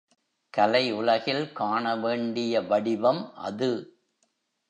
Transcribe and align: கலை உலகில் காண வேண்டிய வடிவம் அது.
கலை 0.53 0.91
உலகில் 0.91 1.51
காண 1.51 1.95
வேண்டிய 1.95 2.61
வடிவம் 2.61 3.33
அது. 3.41 3.71